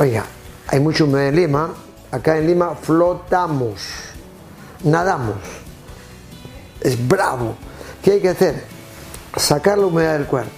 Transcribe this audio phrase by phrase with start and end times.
[0.00, 0.24] Oiga,
[0.66, 1.74] hay mucha humedad en Lima.
[2.10, 3.82] Acá en Lima flotamos,
[4.82, 5.36] nadamos.
[6.80, 7.54] Es bravo.
[8.02, 8.64] ¿Qué hay que hacer?
[9.36, 10.50] Sacar la humedad del cuerpo.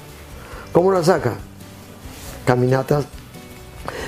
[0.71, 1.35] ¿Cómo la saca?
[2.47, 3.05] Caminatas.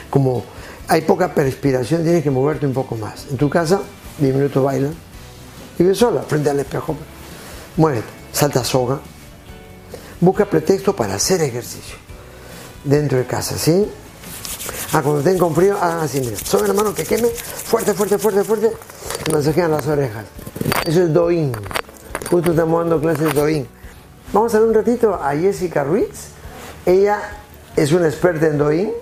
[0.09, 0.45] Como
[0.87, 3.27] hay poca perspiración, tienes que moverte un poco más.
[3.29, 3.81] En tu casa,
[4.19, 4.91] 10 minutos baila.
[5.77, 6.95] Vive sola, frente al espejo.
[7.77, 9.01] Muévete, salta soga.
[10.21, 11.97] Busca pretexto para hacer ejercicio.
[12.85, 13.85] Dentro de casa, ¿sí?
[14.97, 16.37] Ah, cuando estén con frío, hagan así, mira.
[16.37, 18.71] Soga la mano que queme, fuerte, fuerte, fuerte, fuerte.
[19.27, 20.25] Y masajean las orejas.
[20.87, 21.51] Eso es doin.
[22.31, 23.67] Justo estamos dando clases de doin.
[24.33, 26.29] Vamos a ver un ratito a Jessica Ruiz.
[26.87, 27.19] Ella
[27.75, 28.93] es una experta en doin.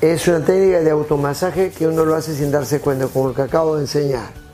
[0.00, 3.42] Es una técnica de automasaje que uno lo hace sin darse cuenta, como el que
[3.42, 4.45] acabo de enseñar.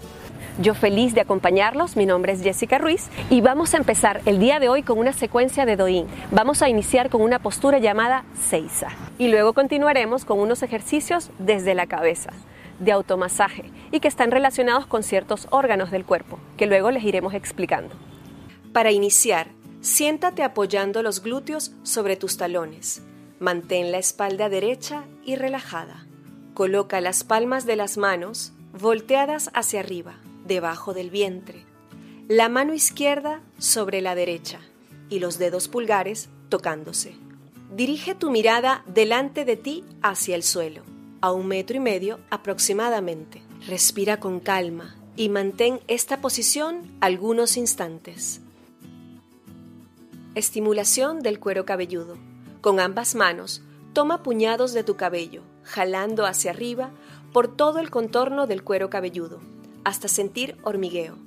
[0.59, 4.61] Yo feliz de acompañarlos, mi nombre es Jessica Ruiz y vamos a empezar el día
[4.61, 6.07] de hoy con una secuencia de Doin.
[6.31, 11.75] Vamos a iniciar con una postura llamada Seiza y luego continuaremos con unos ejercicios desde
[11.75, 12.35] la cabeza
[12.81, 17.33] de automasaje y que están relacionados con ciertos órganos del cuerpo, que luego les iremos
[17.33, 17.95] explicando.
[18.75, 19.49] Para iniciar,
[19.81, 23.03] siéntate apoyando los glúteos sobre tus talones.
[23.39, 26.07] Mantén la espalda derecha y relajada.
[26.53, 31.65] Coloca las palmas de las manos volteadas hacia arriba debajo del vientre,
[32.29, 34.61] la mano izquierda sobre la derecha
[35.09, 37.15] y los dedos pulgares tocándose.
[37.75, 40.83] Dirige tu mirada delante de ti hacia el suelo,
[41.21, 43.43] a un metro y medio aproximadamente.
[43.67, 48.41] Respira con calma y mantén esta posición algunos instantes.
[50.35, 52.17] Estimulación del cuero cabelludo.
[52.61, 56.91] Con ambas manos, toma puñados de tu cabello, jalando hacia arriba
[57.33, 59.41] por todo el contorno del cuero cabelludo
[59.85, 61.19] hasta sentir hormigueo.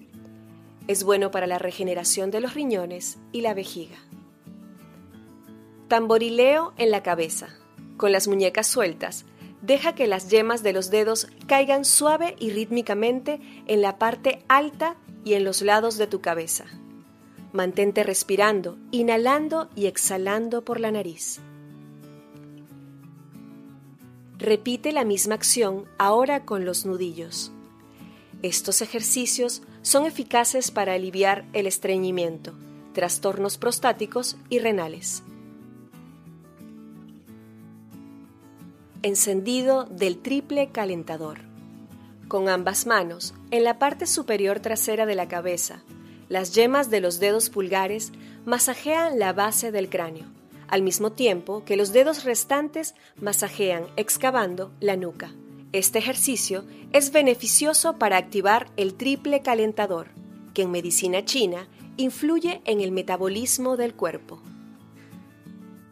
[0.88, 3.98] Es bueno para la regeneración de los riñones y la vejiga.
[5.88, 7.50] Tamborileo en la cabeza.
[7.98, 9.26] Con las muñecas sueltas,
[9.62, 14.96] deja que las yemas de los dedos caigan suave y rítmicamente en la parte alta
[15.24, 16.66] y en los lados de tu cabeza.
[17.54, 21.40] Mantente respirando, inhalando y exhalando por la nariz.
[24.38, 27.52] Repite la misma acción ahora con los nudillos.
[28.42, 32.54] Estos ejercicios son eficaces para aliviar el estreñimiento,
[32.94, 35.24] trastornos prostáticos y renales.
[39.02, 41.40] Encendido del triple calentador.
[42.28, 45.84] Con ambas manos, en la parte superior trasera de la cabeza,
[46.28, 48.12] las yemas de los dedos pulgares
[48.46, 50.26] masajean la base del cráneo,
[50.68, 55.32] al mismo tiempo que los dedos restantes masajean excavando la nuca.
[55.76, 56.64] Este ejercicio
[56.94, 60.08] es beneficioso para activar el triple calentador,
[60.54, 64.40] que en medicina china influye en el metabolismo del cuerpo.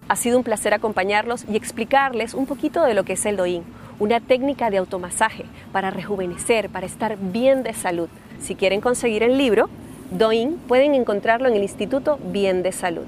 [0.07, 3.66] Ha sido un placer acompañarlos y explicarles un poquito de lo que es el Doin,
[3.99, 8.07] una técnica de automasaje para rejuvenecer, para estar bien de salud.
[8.41, 9.69] Si quieren conseguir el libro,
[10.11, 13.03] Doin, pueden encontrarlo en el Instituto Bien de Salud.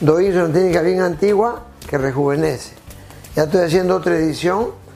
[0.00, 2.76] Doin es una técnica bien antigua que rejuvenece.
[3.34, 4.86] Ya estoy haciendo otra edición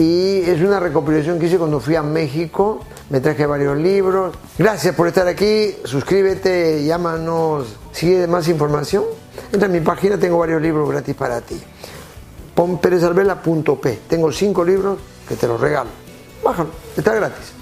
[0.00, 2.80] y es una recopilación que hice cuando fui a México.
[3.10, 4.34] Me traje varios libros.
[4.56, 5.76] Gracias por estar aquí.
[5.84, 9.04] Suscríbete, llámanos, sigue más información.
[9.52, 11.60] Entra en mi página, tengo varios libros gratis para ti.
[12.54, 12.80] Pon
[14.08, 15.90] Tengo cinco libros que te los regalo.
[16.42, 17.59] Bájalo, está gratis.